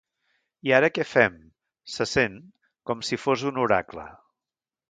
I 0.69 0.71
ara 0.77 0.89
què 0.95 1.05
fem? 1.09 1.35
—se 1.97 2.09
sent, 2.13 2.39
com 2.91 3.07
si 3.11 3.23
fos 3.27 3.45
un 3.51 3.65
oracle. 3.67 4.09